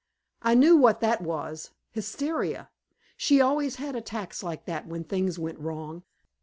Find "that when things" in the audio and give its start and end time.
4.65-5.37